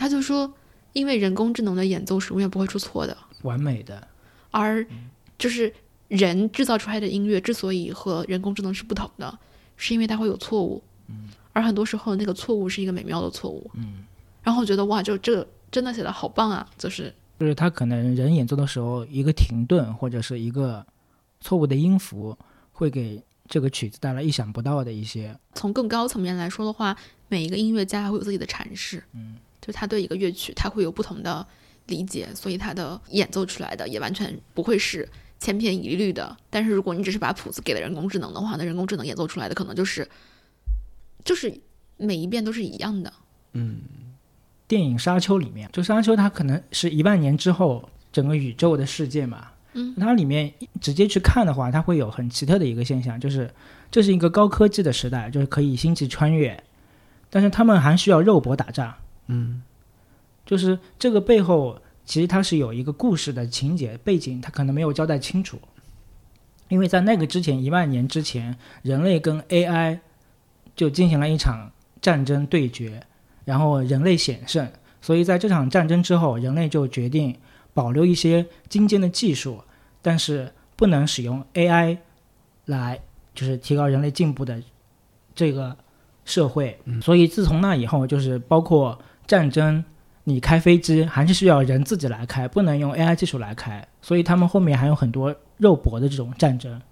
[0.00, 0.50] 嗯，他就说，
[0.94, 3.14] 因为人工智能的演奏是永远不会出错的。
[3.42, 4.08] 完美的，
[4.50, 4.86] 而
[5.38, 5.70] 就是
[6.08, 9.38] 人制造出来的音乐之所以和人工智能是不同的，
[9.76, 11.28] 是因为它会有错误，嗯。
[11.52, 14.04] 而很多时候那个错误是一个美妙的错误，嗯，
[14.42, 17.12] 然后我觉得哇，就这个真的写的好棒啊，就是。
[17.40, 20.86] 就是他可能人演奏的时候一个停顿或者是一个
[21.40, 22.36] 错误的音符，
[22.70, 26.96] 会给这个曲子带来意想不到的一些，从更高层面来说的话，
[27.28, 31.46] 每一个音乐家会有自己的阐释，嗯，就他对一个乐曲他会有不同的
[31.86, 36.36] 理解，所以他的演奏出来的也完全不会是千篇一律的。
[36.48, 40.08] 但是如果你只是把谱子给了人工智能的话，那人工智能演奏出来的可能就是
[41.24, 41.52] 就是
[41.96, 43.12] 每一遍都是一样的。
[43.52, 43.80] 嗯
[44.68, 53.52] 电影《沙丘》里面，就《沙丘》它可能是一万年之后整个宇宙的世界嘛，嗯，它里面直接去看的话，它会有很奇特的一个现象，就是
[53.90, 56.62] 这是一个高科技的时代，就是可以星际穿越，
[57.28, 58.94] 但是他们还需要肉搏打仗，
[59.30, 59.62] 嗯，
[60.44, 65.58] 就是这个背后其实它是有一个故事的情节背景，它可能没有交代清楚，
[66.68, 70.00] 因为在那个之前一万年之前，人类跟 AI
[70.74, 73.06] 就进行了一场战争对决，
[73.44, 74.68] 然后人类险胜，
[75.00, 77.36] 所以在这场战争之后，人类就决定
[77.72, 79.62] 保留一些精尖的技术，
[80.02, 81.98] 但是不能使用 AI
[82.64, 83.00] 来
[83.34, 84.60] 就是提高人类进步的
[85.34, 85.76] 这个
[86.24, 86.76] 社会。
[87.02, 88.98] 所以自从那以后，就是包括
[89.30, 89.84] 战争，
[90.24, 93.86] 你开飞机还是需要人自己来开，不能用 AI 技术来开。
[94.02, 96.82] 所以他们后面还有很多肉搏的这种战争。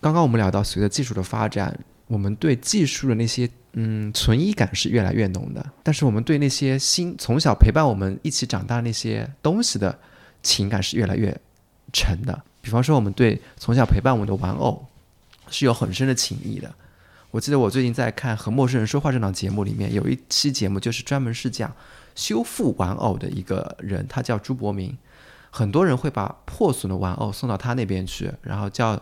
[0.00, 9.96] 刚刚我们聊到，随着技术的发展，我们对技术的那些嗯存疑感是越来越浓的，但是我们对那些新从小陪伴我们一起长大那些东西的
[10.42, 11.40] 情感是越来越
[11.92, 12.42] 沉的。
[12.60, 14.84] 比方说，我们对从小陪伴我们的玩偶
[15.48, 16.74] 是有很深的情谊的。
[17.38, 21.72] 我记得我最近在看《和陌生人说话》这档节目里面，有一期节目就是专门是讲
[22.16, 24.98] 修复玩偶的一个人，他叫朱伯明。
[25.50, 29.00] 很多人会把破损的玩偶送到他那边去，然后叫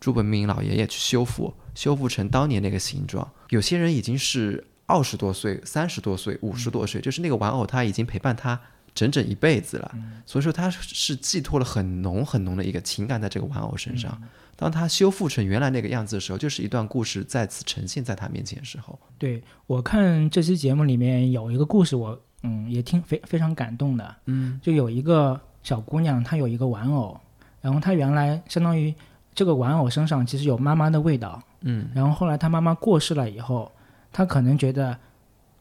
[0.00, 3.30] 朱伯明老爷爷去修复，修复成当年那个形状。
[3.50, 8.58] 有些人已经是二十多岁、三十多岁、五十多岁，就是那个玩偶他已经陪伴他
[8.94, 9.94] 整整一辈子了，
[10.24, 14.18] 所以说他是寄托了很浓很浓的一个情感在这个玩偶身上。
[14.56, 18.98] 当他修复成原来那个样子的时候，就是一段故事再次呈现在他面前的时候。
[19.18, 24.16] 对我看这期节目里面有一个故事，我嗯也挺非非常感动的。
[24.26, 27.18] 嗯，就有一个小姑娘，她有一个玩偶，
[27.60, 28.94] 然后她原来相当于
[29.34, 31.42] 这个玩偶身上其实有妈妈的味道。
[31.62, 33.72] 嗯，然后后来她妈妈过世了以后，
[34.12, 34.96] 她可能觉得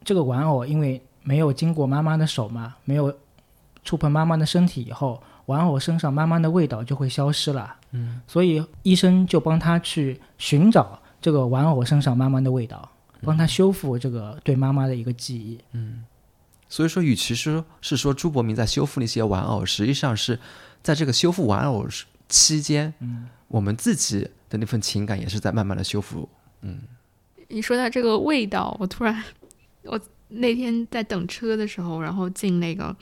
[0.04, 3.16] 这个玩偶因为没有经过妈妈的手嘛，没有
[3.84, 7.76] 触碰妈妈的身体以后，玩偶身上妈妈的味道就会消失了。
[7.92, 15.60] 嗯，所以医生就帮他去寻找这个玩偶身上妈妈的味道，帮他修复这个对妈妈的一个记忆。
[15.74, 16.04] 嗯
[16.70, 20.40] 所以说，与其说是说朱伯明在修复那些玩偶，实际上是
[20.82, 21.88] 在这个修复玩偶
[22.28, 26.28] 期间，嗯，我们自己的那份情感也是在慢慢的修复。
[26.62, 26.80] 嗯
[27.50, 29.24] 你说到这个味道，我突然，
[29.84, 32.96] 我那天在等车的时候，然后进那个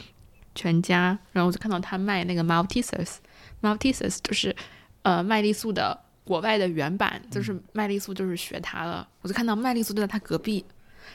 [0.56, 4.56] 全家，然后我就看到他卖那个 Maltesers，Maltesers 就是
[5.04, 10.64] 呃麦丽素的国外的原版，就是麦丽素就是学它的，我就看到麦丽素就在他隔壁，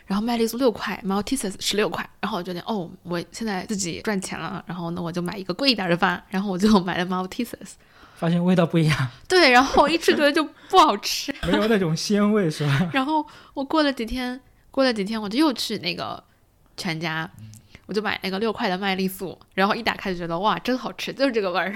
[0.07, 7.73] 然后麦丽素六块，Maltesers 十六块，然后我就觉得哦，我现在自己赚钱了，然后呢我就买一个贵一点的吧，然后我就买了 Maltesers，
[8.17, 12.91] 发现味道不一样，对，然后我一吃觉得就不好吃， 没有那种鲜味，是吧？
[12.93, 16.23] 然后我过了几天，过了几天，我就又去那个
[16.77, 17.31] 全家，
[17.87, 21.75] 我就买那个六块的麦丽素，然后一打开就觉得哇，真好吃，就是这个味儿。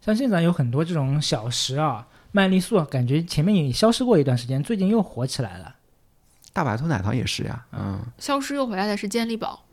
[0.00, 5.76] 像现在有很多这种小食啊，麦丽素，感觉前面也消失过一段时间，最近又火起来了。
[6.52, 9.64] 大白兔奶糖也是呀，嗯，消失又回来的是健力宝，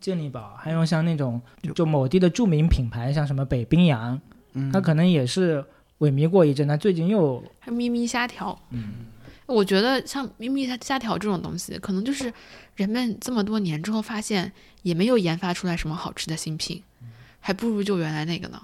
[0.00, 1.40] 健力宝，还有像那种
[1.74, 4.20] 就某地的著名品牌，像什么北冰洋，
[4.52, 5.64] 嗯它可能也是
[6.00, 8.56] 萎靡过一阵，但最近又还有咪咪虾条。
[8.70, 9.06] 嗯，
[9.46, 12.32] 我觉得像咪咪虾虾条这种东西，可能就是
[12.76, 14.50] 人们这么多年之后发现
[14.82, 16.82] 也没有研发出来什么好吃的新品，
[17.40, 18.60] 还不如就原来那个呢。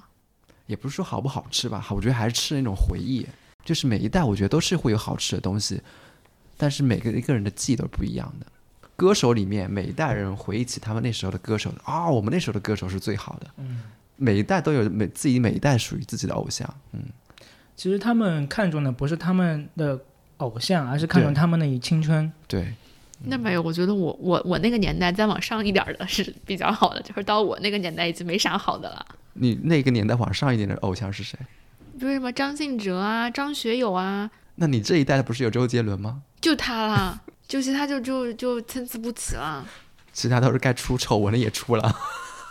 [0.66, 3.26] 也不是说好不好吃吧，我觉得还是吃那种回忆，
[3.64, 5.82] 就是每一代我觉得都是会有好吃的东西，
[6.56, 8.46] 但是每个一个人的记忆都是不一样的。
[8.96, 13.50] 歌手里面每一代人回忆起他们那时候的歌手啊，我们那时候的歌手是最好的。
[13.56, 13.82] 嗯，
[14.16, 16.72] 每一代都有每自己每一代属于自己的偶像。
[16.92, 17.04] 嗯，
[17.74, 19.98] 其实他们看重的不是他们的
[20.40, 22.30] 偶像，而是看重他们的以青春。
[22.48, 22.74] 对，
[23.24, 29.06] 那没有，我觉得我我我那个年代再往上一点的是比较好的，就是到我那个年代已经没啥好的了。
[29.34, 31.38] 你那个年代往上一点的偶像是谁？
[31.98, 36.22] 比如什么张信哲啊、张学友啊，那你这一代的不是有周杰伦吗？
[36.40, 39.66] 就他啦， 就其他就就就参差不齐了。
[40.12, 41.94] 其他都是该出丑闻的也出了。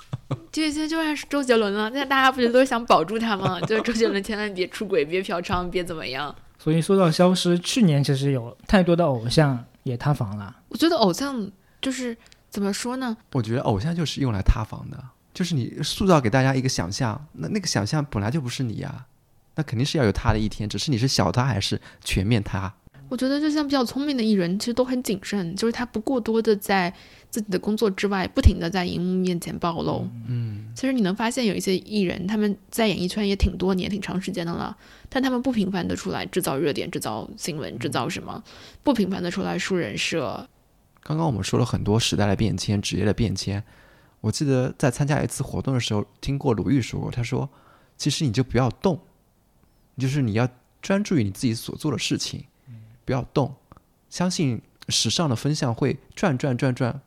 [0.51, 3.59] 就现在就算是周杰伦了，现在大家不是都是想保住他吗？
[3.61, 6.33] 就是周杰伦千万别出轨，别嫖娼，别怎么样。
[6.59, 10.55] 所以说到消失，去年其实有太多的偶像也塌房了。
[10.67, 11.49] 我觉得偶像
[11.81, 12.15] 就是
[12.49, 13.15] 怎么说呢？
[13.31, 15.01] 我觉得偶像就是用来塌房的，
[15.33, 19.05] 就是你塑造给大家一个想象，那那个想象本来就不是你呀，
[19.55, 22.71] 那肯定是要有他的一天，只是你是小他还是全面他。
[23.07, 26.93] 我觉得就像比较聪明的艺人，其实都很谨慎，就是他不过多的在
[27.31, 30.07] 自己的工作之外，不停的在荧幕面前暴露。
[30.27, 30.48] 嗯，
[30.79, 34.77] 其实你能发现有一些艺人，他们在演艺圈也挺多年、挺长时间的了，
[35.09, 38.41] 但他们不频繁的出来制造热点、制造新闻、制造什么，
[38.81, 40.47] 不频繁的出来树人设。
[41.01, 43.61] 刚刚我们说了很多时代的变迁、职业的变迁。
[44.21, 47.49] 我记得在参加一次活动的时候，听过鲁豫说过，他说
[47.99, 49.01] ：“其实你就不要动，
[49.97, 50.47] 就是你要
[50.81, 52.45] 专注于你自己所做的事情，
[53.03, 53.53] 不要动，
[54.09, 57.01] 相信时尚的风向会转转转转，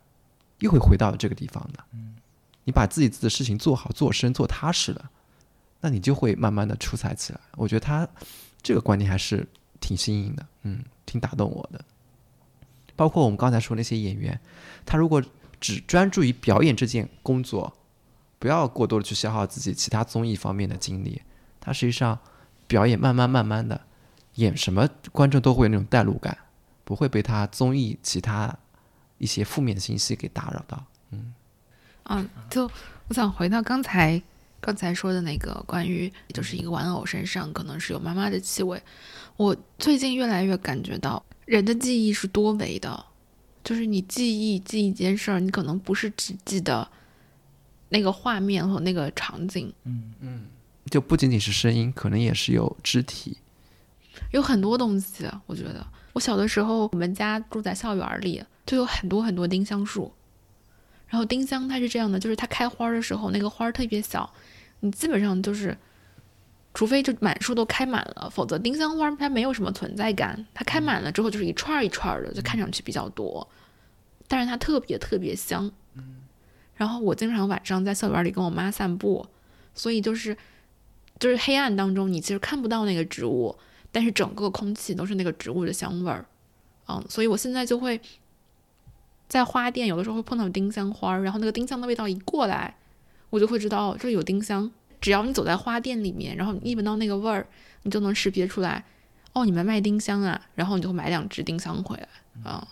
[0.59, 1.83] 又会回到这个地方的。
[2.63, 5.09] 你把自己自己的事情做好、做深、做踏实了，
[5.81, 7.39] 那你就会慢慢的出彩起来。
[7.57, 8.07] 我觉得他
[8.61, 9.47] 这个观点还是
[9.79, 11.83] 挺新颖的，嗯，挺打动我的。
[12.95, 14.39] 包括我们刚才说那些演员，
[14.85, 15.21] 他如果
[15.59, 17.73] 只专注于表演这件工作，
[18.37, 21.21] 不要过多的去消耗自己其他综艺方面的精力，
[21.59, 22.19] 他实际上
[22.67, 23.81] 表演慢慢慢慢的
[24.35, 26.37] 演什么，观众都会有那种代入感，
[26.83, 28.55] 不会被他综艺其他
[29.17, 30.85] 一些负面信息给打扰到。
[31.11, 31.33] 嗯，
[32.49, 32.69] 就
[33.07, 34.21] 我想回到刚才
[34.59, 38.81] 刚才说的那个关于，就是一个玩偶身上可能是有妈妈的气味。
[39.35, 43.05] 我最近越来越感觉到，人的记忆是多维的，
[43.63, 46.87] 就是你记忆记一件事儿，你可能不是只记得
[47.89, 50.45] 那个画面和那个场景，嗯嗯
[50.89, 53.37] 就不仅仅是声音，可能也是有肢体。
[54.31, 55.25] 有很多东西。
[55.47, 60.13] 我觉得我小的时候，我们家住在校园里，就有很多很多丁香树。
[61.13, 64.27] 然后丁香它是这样的，就是它开花的时候，那个花儿特别小，
[64.79, 65.77] 你基本上就是，
[66.73, 70.43] 除非就满树都开满了，否则丁香花它没有什么存在感。
[70.55, 73.47] 它开满了之后就是一串儿一串儿的，就看上去比较多，
[74.27, 75.71] 但是它特别特别香。
[76.73, 79.23] 然后我经常晚上在校园里跟我妈散步，
[79.75, 80.35] 所以就是
[81.19, 83.55] 就是黑暗当中，你其实看不到那个植物，
[83.91, 86.25] 但是整个空气都是那个植物的香味儿。
[86.87, 88.01] 嗯，所以我现在就会
[89.27, 92.75] 在花店，有的时候会碰到丁香花儿，然后那个丁香的味道一过来，
[93.29, 94.71] 我就会知道哦这里有丁香。
[95.01, 97.45] 只要你走在花店里面，然后你一闻到那个味儿，
[97.81, 98.85] 你就能识别出来，
[99.33, 102.07] 哦，你们卖丁香啊，然后你就会买两只丁香回来
[102.49, 102.65] 啊。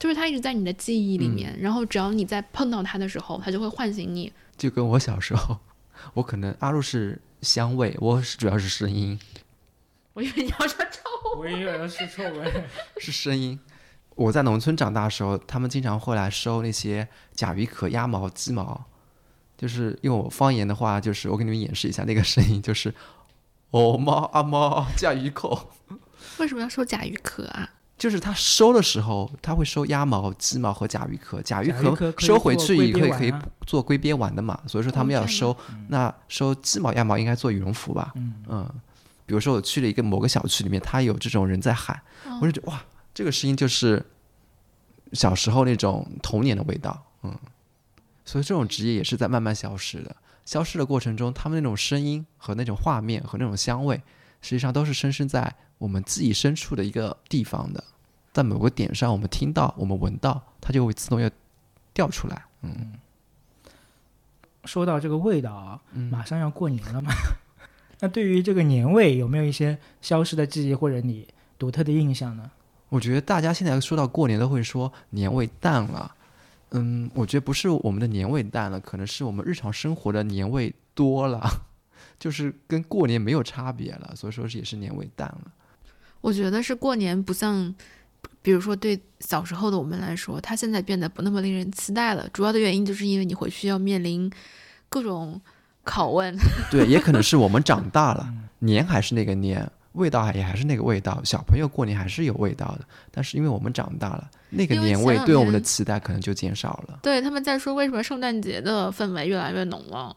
[0.00, 4.32] 就是它一直在你的记忆里面，然后只要你在碰到它的时候，它就会唤醒你。
[4.56, 5.58] 就跟我小时候，
[6.14, 9.18] 我可能阿露是香味，我是主要是声音，
[10.14, 12.64] 我以为你要说臭，我以为是臭味。
[12.98, 13.58] 是声音。
[14.18, 18.84] 我在农村长大的时候，他们经常会来收那些甲鱼壳、鸭毛、鸡毛，
[19.56, 22.92] 就是用我方言的话，就是我给你们演示一下那个声音，就是
[23.70, 25.70] “哦猫啊猫甲鱼口
[26.38, 33.32] 为什么要收甲鱼壳啊？”，就是他收的时候，他会收鸭毛、鸡毛和甲鱼壳，甲鱼壳收回去以后可以
[33.66, 35.56] 做龟鳖丸的嘛，所以说他们要收。
[35.88, 38.12] 那收鸡毛、鸭毛应该做羽绒服吧？
[38.48, 38.68] 嗯
[39.26, 42.82] 比如说我去了一个某个小区里面，他有这种人在喊，哦我就觉得哇，
[43.18, 44.06] 这个声音就是
[45.12, 47.36] 小时候那种童年的味道，嗯，
[48.24, 50.14] 所以这种职业也是在慢慢消失的。
[50.44, 54.00] 消失的过程中，他们那种声音和那种画面和那种香味，
[54.40, 57.82] 实际上都是深深在我们记忆深处的一个地方的，
[58.32, 61.28] 在某个点上，我们听到，我们闻到，它就会自动要
[61.92, 62.44] 调出来。
[62.62, 62.92] 嗯
[64.62, 67.12] 说到这个味道啊，嗯马上要过年了嘛。
[67.98, 71.26] 那对于这个年味，有没有一些消失的记忆或者你
[71.58, 72.52] 独特的印象呢？
[72.88, 76.14] 我觉得大家现在说到过年都会说年味淡了，
[76.70, 81.46] 嗯，我觉得不是我们的年味淡了，可能是我们日常生活的年味多了，
[82.18, 85.52] 就是跟过年没有差别了，所以说也是年味淡了。
[86.20, 87.74] 我觉得是过年不像，
[88.42, 92.28] 比如说对小时候的我们来说，它现在变得不那么令人期待了。
[92.30, 94.30] 主要的原因就是因为你回去要面临
[94.88, 95.40] 各种
[95.84, 96.36] 拷问。
[96.70, 106.98] 对，也可能是我们长大了， 年还是那个年，味道也还是那个味道，小朋友过年还是有味道的，但是因为我们长大了，那个年味对我们的期待可能就减少了。
[107.02, 110.14] 对，他们在说为什么圣诞节的氛围越来越浓了。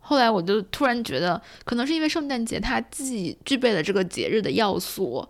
[0.00, 5.26] 后来我就突然觉得，可能是因为圣诞节它既具备了这个节日的要素，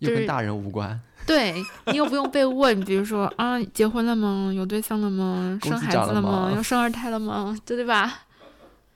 [0.00, 1.54] 就是又跟大人无关，对
[1.86, 4.50] 你又不用被问， 比如说啊，结婚了吗？
[4.56, 5.58] 有对象了吗？
[5.62, 6.52] 生孩子了吗吗？
[6.56, 7.54] 要生二胎了吗？
[7.66, 8.20] 对对吧？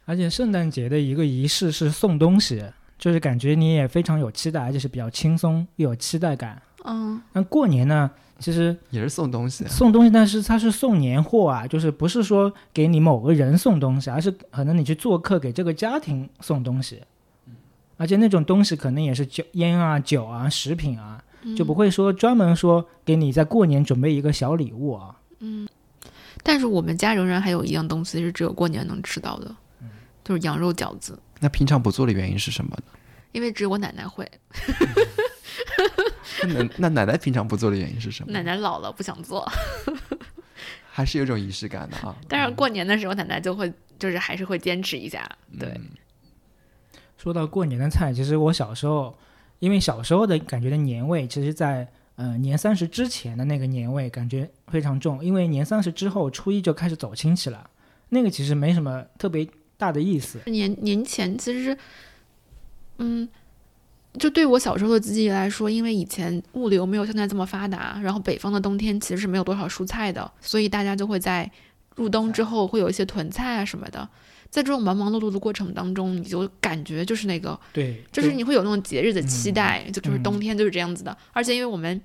[0.06, 2.64] 而且圣诞节的一个仪式是送东西，
[2.98, 6.60] 就是感觉你也非常有期待，而且是比较轻松又有期待感。
[6.84, 9.64] 嗯，那过年呢，其实也是送东西。
[9.66, 17.02] 送东西，但是它是送年货啊，就是不是说给你某个人送东西，而是可能你去做客给这个家庭送东西，
[17.96, 21.22] 而且那种东西可能也是酒、烟啊、酒啊、食品啊，
[21.56, 25.16] 就不会说专门说给你在过年准备一个小礼物啊。
[25.40, 25.68] 嗯
[26.44, 29.54] 但是我们家仍然还有一样东西是只有过年能吃到的，
[30.24, 32.82] 就是羊肉饺子，那平常不做的原因是什么呢？
[33.32, 34.26] 因为只有我奶奶会，
[36.42, 38.32] 那奶那奶奶平常不做的原因是什么？
[38.32, 39.46] 奶奶老了不想做，
[40.90, 42.16] 还是有种仪式感的啊。
[42.26, 45.78] 但是过年的时候奶奶就会就是还是会坚持一下，对，
[47.18, 49.16] 说到过年的菜，其实我小时候，
[49.58, 57.68] 因为小时候的感觉的年味，其实在呃年三十之前的那个年味感觉非常重，因为年三十之后初一就开始走亲戚了，
[58.08, 59.46] 那个其实没什么特别
[59.78, 60.38] 大的意思。
[60.46, 61.78] 年年前其实，
[62.98, 63.26] 嗯，
[64.18, 71.50] 就对我小时候的记忆来说，因为以前物流没有现在这么发达，然后北方的冬天其实是没有多少蔬菜的，所以大家就会在
[71.96, 74.06] 入冬之后会有一些囤菜啊什么的。
[74.50, 81.14] 在这种忙忙碌碌的过程当中，你就感觉就是那个，对，就是你会有那种节日的期待，就就是嗯冬天就是这样子的。
[81.32, 82.00] 而且因为我们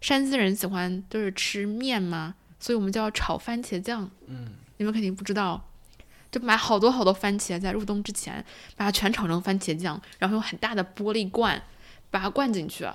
[0.00, 4.08] 山西人喜欢就是吃面嘛，所以我们就要炒番茄酱。
[4.28, 5.68] 嗯，你们肯定不知道，
[6.30, 8.44] 就买好多好多番茄，在入冬之前
[8.76, 11.60] 把它全炒成番茄酱，然后用很大的玻璃罐
[12.10, 12.86] 把它灌进去，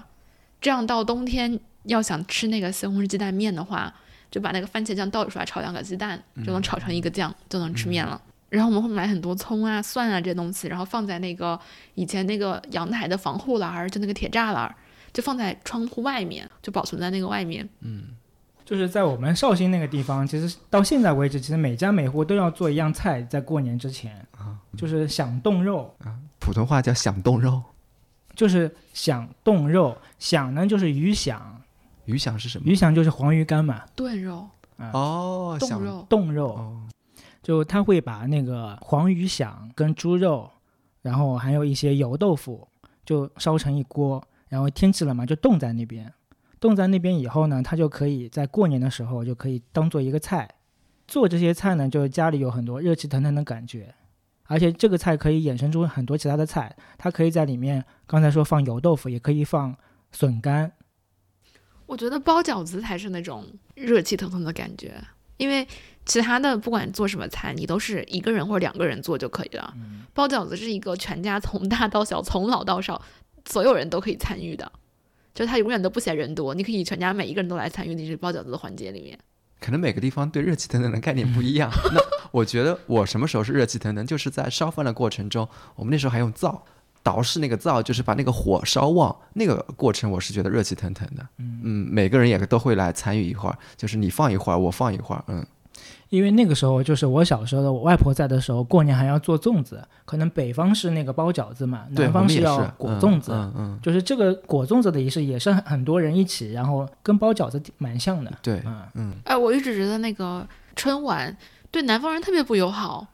[0.62, 3.94] 这样到冬天要想吃那个西红柿鸡蛋面的话，
[4.32, 8.22] 就把那个番茄酱倒出来炒两个鸡蛋，就能炒成一个酱，就能吃面了。
[8.50, 11.60] 然后我们会买很多葱啊、蒜啊这些东西，然后放在那个
[11.96, 14.76] 以前那个阳台的防护栏儿，就那个铁栅栏儿，
[15.12, 17.68] 就放在窗户外面，就保存在那个外面。
[18.66, 27.62] 就是在我们绍兴那个地方，其实到现在为止，其实每家每户都要做一样菜，在过年之前啊，就是响冻肉啊，普通话叫响冻肉，
[28.36, 31.62] 就是响冻肉，响呢就是鱼响，
[32.06, 32.66] 鱼响是什么？
[32.66, 34.48] 鱼响就是黄鱼干嘛，炖肉
[34.78, 36.82] 啊、哦，响冻肉，冻肉，哦，
[37.44, 40.50] 就他会把那个黄鱼响跟猪肉，
[41.04, 42.68] 然后还有一些油豆腐，
[43.06, 46.12] 就烧成一锅，然后天气冷嘛，就冻在那边。
[46.66, 50.50] 冻在那边以后呢，它就可以在过年的时候就可以当做一个菜。
[51.08, 53.94] 做这些菜呢，就是家里有很多热气腾腾的感觉，
[54.48, 59.78] 而且这个菜可以衍生出很多其他的菜，它可以在里面，刚才说放油豆腐，也可以放
[60.12, 60.72] 笋干。
[61.86, 63.46] 我觉得包饺子才是那种
[63.76, 64.96] 热气腾腾的感觉，
[65.38, 65.68] 因为
[66.08, 69.72] 其他的不管做什么菜，你都是一个人或者两个人做就可以了。
[70.16, 73.00] 包饺子是一个全家从大到小，从老到少，
[73.48, 74.72] 所有人都可以参与的，
[75.36, 79.20] 就它永远都不嫌人多，你可以全家每一个人都来参与你这包饺子的环节里面。
[79.60, 81.70] 可能每个地方对热气腾腾的概念不一样。
[81.94, 86.64] 那我觉得我什么时候是热气腾腾，就是在烧饭的过程中，我们那时候还用灶，
[87.02, 91.28] 倒式那个灶，就是把那个火烧旺，那个过程我是觉得热气腾腾的。
[91.38, 95.46] 嗯每个人也都会来参与一会儿，就是你放一会儿，我放一会儿，嗯，
[96.10, 99.86] 因为那个时候就是我小时候的，我外婆在的时候，过年还要做粽子。
[100.06, 103.32] 可能北方是那个包饺子嘛，南方是要裹粽子。
[103.34, 108.32] 嗯嗯，就是这个裹粽子的仪式也是很很多人一起，然后跟包饺子蛮像的。
[108.42, 111.36] 对，嗯，嗯，哎，我一直觉得那个春晚
[111.72, 113.08] 对南方人特别不友好，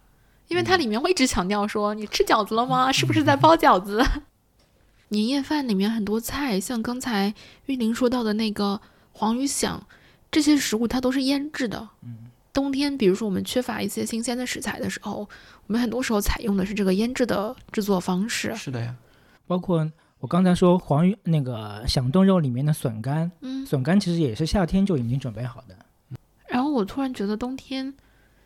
[0.49, 2.91] 因为它里面会一直强调说你吃饺子了吗？
[2.91, 4.03] 是不是在包饺子？
[5.09, 7.33] 年夜饭里面很多菜，像刚才
[7.65, 8.79] 玉玲说到的那个
[9.13, 9.81] 黄鱼响，
[10.29, 11.87] 这些食物它都是腌制的。
[12.53, 15.27] 冬天，比如说我们缺乏一些新鲜的食材的时候，
[15.67, 18.55] 我们很多时候采用的是这个腌制的制作方式。
[18.55, 18.95] 是的呀，
[19.47, 19.89] 包括
[20.19, 25.75] 我刚才说黄鱼那个响冻肉里面的笋干，嗯，笋干其实也是夏天就已经准备好的。
[26.47, 27.93] 然后我突然觉得冬天，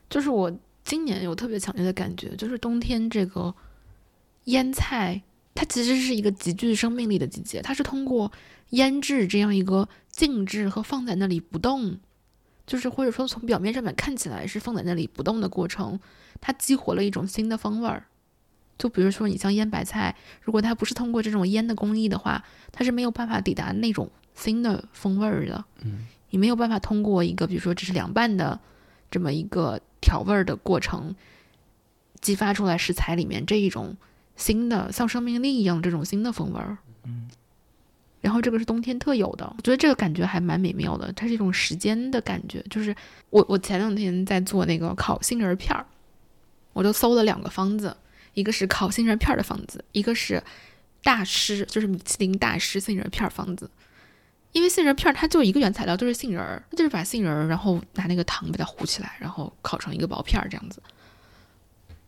[0.09, 3.53] 就是我今年有特别强烈的感觉，就是冬天这个
[4.45, 5.19] 腌菜，
[5.55, 8.31] 它其实是一个极具生命力的季节，它是通过
[8.69, 11.97] 腌制这样一个静置和放在那里不动，
[12.65, 15.99] 就是或者说从表面上面看起来是放在那里不动的过程，
[16.41, 18.05] 它激活了一种新的风味儿。
[18.77, 25.63] 就比如说你像腌白菜，如果它不是通过这种腌的工艺的话，它是没有办法抵达那种新的风味儿的。
[25.81, 28.59] 嗯，你没有办法通过一个比如说只是凉拌的
[29.09, 31.15] 这么一个调味儿的过程，
[32.19, 33.95] 激发出来食材里面这一种
[34.35, 36.77] 新的像生命力一样这种新的风味儿。
[37.05, 37.29] 嗯，
[38.21, 42.63] 然后这个是冬天特有的，我觉得这个感觉还蛮美妙的，它是一种时间的感觉。
[42.69, 42.95] 就是
[43.29, 45.85] 我我前两天在做那个烤杏仁片儿，
[46.73, 47.95] 我就搜了两个方子，
[48.33, 50.41] 一个是烤杏仁片儿的方子，一个是
[51.03, 53.69] 大师，就是米其林大师杏仁片儿方子。
[54.53, 60.81] 因为杏仁片儿它就一个原材料，就是杏仁儿，它就是把杏仁儿，然后拿那个糖把它糊起来，然后烤成一个薄片儿这样子。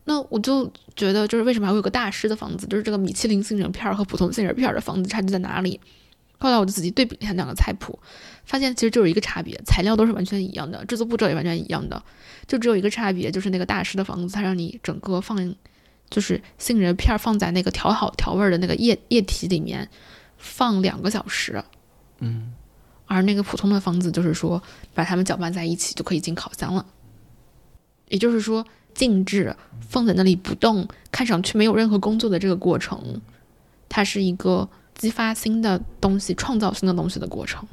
[0.08, 0.64] 那我就
[0.96, 5.78] 觉得，就是为什么还会有个大师的房子，就是这个米其林杏仁片儿和普通杏仁片儿的房子差距在哪里？
[6.38, 7.98] 后来我就仔细对比了一下两个菜谱，
[8.46, 12.02] 发现其实就有一个差别，材料都是完全一样的，制作步骤也完全一样的，
[12.46, 15.54] 就只有一个差别，就是那个大师的房子，它让你整个放，
[16.08, 19.86] 就是杏仁片儿放在那个调好调味儿的那个液液体里面
[20.38, 21.62] 放两个小时，
[22.20, 22.54] 嗯，
[23.04, 24.62] 而那个普通的房子就是说
[24.94, 26.86] 把它们搅拌在一起就可以进烤箱了，
[28.08, 28.64] 也就是说
[28.98, 29.54] 静置
[29.88, 33.22] 放在那里不动，看上去没有任何工作的这个过程，
[33.88, 37.66] 它是一个激发新的东西、创造新的东西的过程。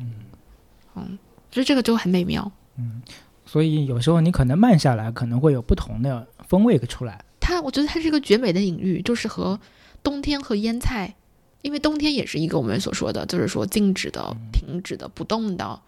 [0.96, 1.18] 嗯，
[1.52, 2.52] 所以这个就很美妙。
[2.78, 3.02] 嗯
[3.48, 7.24] 所以有时候你可能慢下来，可能会有不同的风味出来。
[7.40, 9.60] 它，我觉得它是一个绝美的隐喻，就是和
[10.02, 11.16] 冬天和腌菜，
[11.62, 15.82] 因为冬天也是一个我们所说的，就是说静止的、停止的、不动的，呃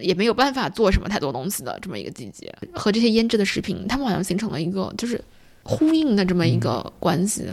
[0.00, 5.22] 也没有办法做什么太多东西的这么一个季节，和这些腌制的食品，它们好像形成了一个就是
[5.62, 7.44] 呼应的这么一个关系，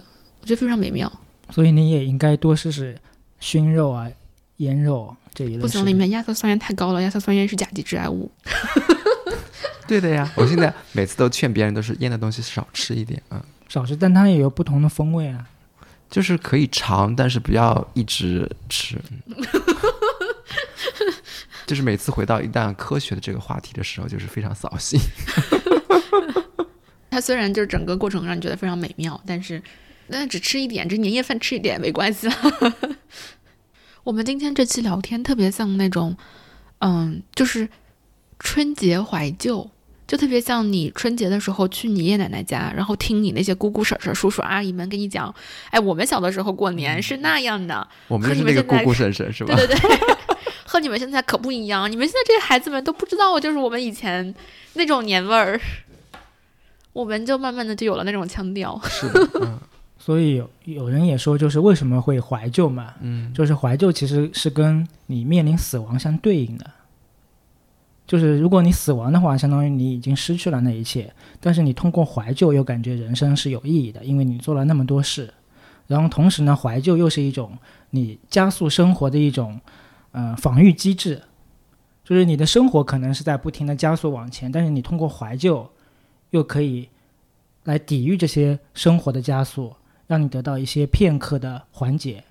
[0.41, 1.11] 我觉得非常美妙。
[1.49, 2.97] 所以你也应该多试试
[3.39, 4.09] 熏肉啊、
[4.57, 5.85] 腌肉这一类不行。
[5.85, 8.31] 里面亚硝酸盐太高了，亚硝酸盐是甲基致癌物。
[9.87, 15.47] 对的呀，我现在每次都劝别人都是腌的东西少吃一点啊，少吃，但它也有不同的风味啊。
[16.09, 19.01] 就是可以尝，但是不要一直吃。
[21.64, 24.99] 嗯就是每次回到一旦科学的这个话题的时候，就是非常扫兴。
[27.09, 29.61] 它虽然就是整个过程让你觉得非常美妙，但是
[30.07, 32.36] 那只吃一点，这年夜饭吃一点没关系了。
[34.03, 36.18] 我们今天这期聊天特别像那种，
[36.80, 37.70] 嗯，就是
[38.39, 39.70] 春节怀旧，
[40.05, 45.34] 就特别像你春节的时候去你爷爷奶奶家，然后听你那些姑姑婶婶、叔叔阿姨们跟你讲，
[45.70, 49.53] 哎，我们小的时候过年是那样的，我们就是那个姑姑婶婶是吧？
[49.55, 50.32] 对对对，
[50.74, 54.34] 和你们现在可不一样，你们现在这些孩子们都不知道，就是我们以前
[54.74, 55.61] 那种年味儿，
[56.93, 58.82] 我们就慢慢的就有了那种腔调。
[58.89, 59.59] 是的，嗯。
[59.99, 62.95] 所以有有人也说，就是为什么会怀旧嘛？
[63.01, 66.65] 嗯，就是怀旧其实是跟你面临死亡相对应的。
[68.07, 75.32] 就是如果你死亡的话，相当于你已经失去了那一切，但是你通过怀旧又感觉人生是有意义的，因为你做了那么多事。
[75.86, 77.55] 然后同时呢，怀旧又是一种
[77.91, 79.61] 你加速生活的一种
[80.14, 81.22] 呃防御机制，
[82.03, 85.70] 就是你的生活可能是在不停的加速往前，但是你通过怀旧
[86.32, 86.89] 又可以
[87.66, 89.76] 来抵御这些生活的加速。
[90.05, 92.26] 让你得到一些片刻的缓解，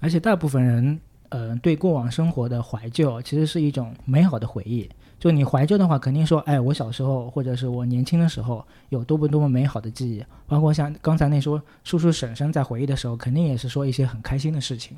[0.00, 4.86] 而且大部分人，呃，对过往生活的怀旧，其实是一种美好的回忆。
[5.18, 10.22] 就你怀旧的话，肯定说，哎，我小时候或者是我年轻的时候，有多么多么美好的记忆。
[10.48, 14.94] 包括像刚才那说叔叔婶婶在回忆的时候，肯定也是说一些很开心的事情。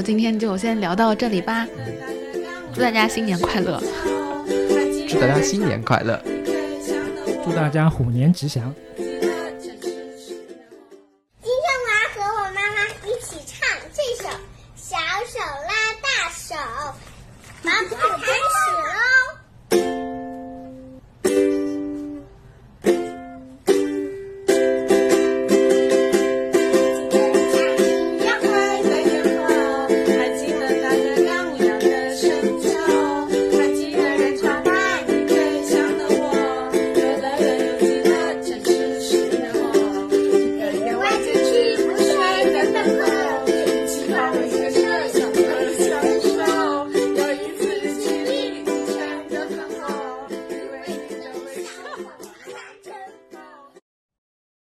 [0.00, 1.68] 就今天就先聊到这里吧。
[2.72, 3.78] 祝大家新年快乐！
[5.06, 6.18] 祝大家新年快乐！
[7.44, 8.74] 祝大家虎年吉祥！